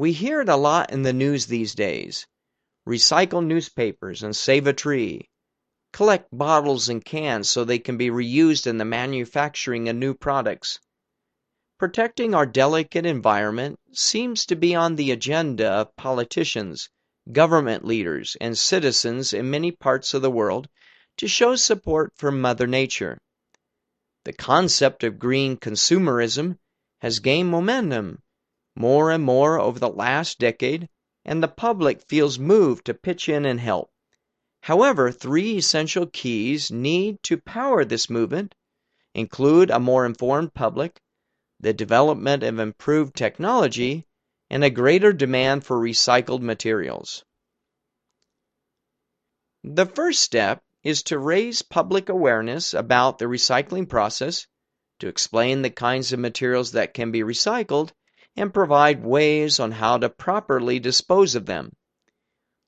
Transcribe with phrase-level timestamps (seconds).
[0.00, 2.26] We hear it a lot in the news these days.
[2.88, 5.28] Recycle newspapers and save a tree.
[5.92, 10.80] Collect bottles and cans so they can be reused in the manufacturing of new products.
[11.78, 16.88] Protecting our delicate environment seems to be on the agenda of politicians,
[17.30, 20.66] government leaders, and citizens in many parts of the world
[21.18, 23.18] to show support for Mother Nature.
[24.24, 26.56] The concept of green consumerism
[27.02, 28.22] has gained momentum
[28.76, 30.88] more and more over the last decade,
[31.24, 33.90] and the public feels moved to pitch in and help.
[34.62, 38.54] However, three essential keys need to power this movement
[39.14, 41.00] include a more informed public,
[41.58, 44.06] the development of improved technology,
[44.48, 47.24] and a greater demand for recycled materials.
[49.64, 54.46] The first step is to raise public awareness about the recycling process,
[55.00, 57.92] to explain the kinds of materials that can be recycled,
[58.36, 61.74] and provide ways on how to properly dispose of them.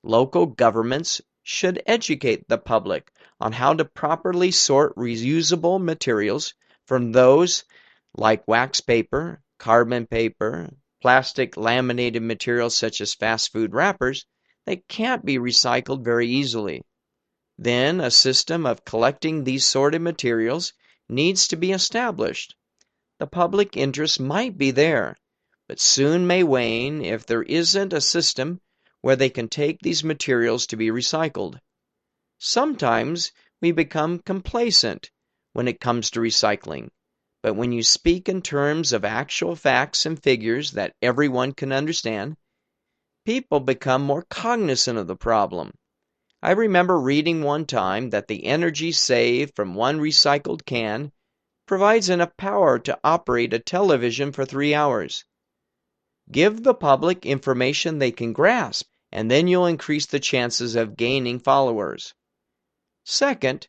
[0.03, 6.53] Local governments should educate the public on how to properly sort reusable materials
[6.85, 7.63] from those
[8.15, 10.69] like wax paper, carbon paper,
[11.01, 14.25] plastic laminated materials such as fast food wrappers
[14.65, 16.81] that can't be recycled very easily.
[17.57, 20.73] Then a system of collecting these sorted materials
[21.09, 22.55] needs to be established.
[23.19, 25.17] The public interest might be there,
[25.73, 28.61] but soon may wane if there isn't a system
[29.01, 31.57] where they can take these materials to be recycled.
[32.37, 35.09] Sometimes we become complacent
[35.53, 36.89] when it comes to recycling,
[37.41, 42.37] but when you speak in terms of actual facts and figures that everyone can understand,
[43.25, 45.71] people become more cognizant of the problem.
[46.43, 51.11] I remember reading one time that the energy saved from one recycled can
[51.65, 55.25] provides enough power to operate a television for three hours.
[56.33, 61.37] Give the public information they can grasp and then you'll increase the chances of gaining
[61.37, 62.15] followers.
[63.05, 63.67] Second,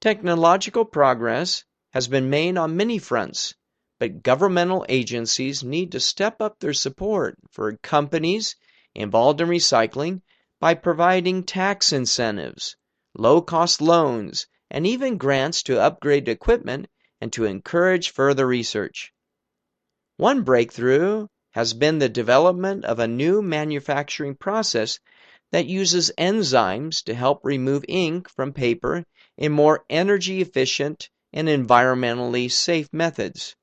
[0.00, 3.52] technological progress has been made on many fronts,
[3.98, 8.54] but governmental agencies need to step up their support for companies
[8.94, 10.22] involved in recycling
[10.60, 12.76] by providing tax incentives,
[13.16, 16.86] low cost loans, and even grants to upgrade equipment
[17.20, 19.12] and to encourage further research.
[20.16, 25.00] One breakthrough has been the development of a new manufacturing process
[25.50, 29.04] that uses enzymes to help remove ink from paper
[29.36, 33.56] in more energy efficient and environmentally safe methods.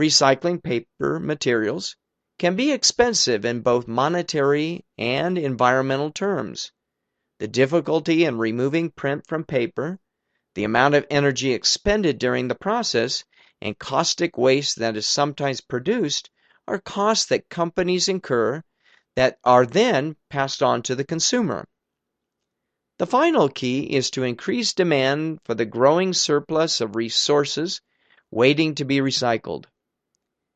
[0.00, 1.96] Recycling paper materials
[2.38, 6.72] can be expensive in both monetary and environmental terms.
[7.38, 9.98] The difficulty in removing print from paper,
[10.54, 13.24] the amount of energy expended during the process,
[13.60, 16.30] and caustic waste that is sometimes produced
[16.68, 18.62] are costs that companies incur
[19.14, 21.66] that are then passed on to the consumer.
[22.98, 27.80] The final key is to increase demand for the growing surplus of resources
[28.30, 29.66] waiting to be recycled.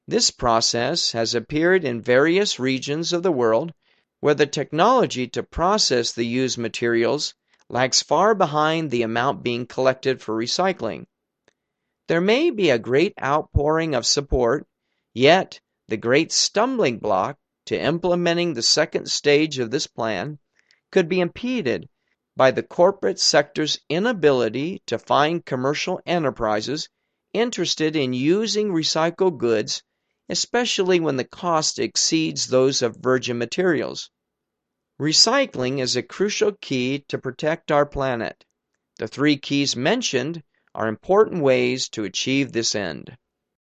[0.09, 3.73] This process has appeared in various regions of the world
[4.21, 7.35] where the technology to process the used materials
[7.69, 11.07] lags far behind the amount being collected for recycling.
[12.09, 14.67] There may be a great outpouring of support,
[15.15, 17.37] yet the great stumbling block
[17.67, 20.39] to implementing the second stage of this plan
[20.93, 21.89] could be impeded
[22.37, 26.89] by the corporate sector's inability to find commercial enterprises
[27.33, 29.83] interested in using recycled goods,
[30.29, 34.11] especially when the cost exceeds those of virgin materials.
[35.01, 38.45] Recycling is a crucial key to protect our planet.
[38.99, 43.17] The three keys mentioned are important ways to achieve this end.